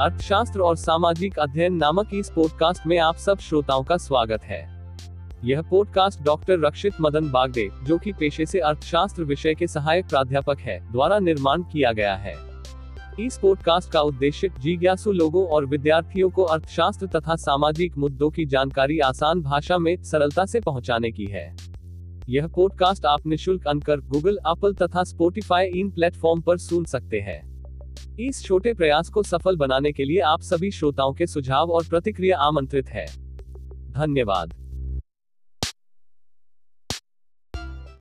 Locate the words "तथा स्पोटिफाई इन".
24.74-25.90